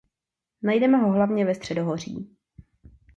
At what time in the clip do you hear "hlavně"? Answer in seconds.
1.11-1.45